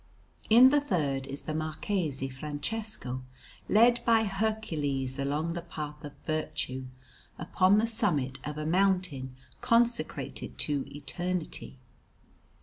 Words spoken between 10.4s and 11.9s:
to Eternity.